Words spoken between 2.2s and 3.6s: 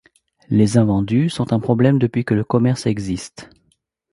que le commerce existe.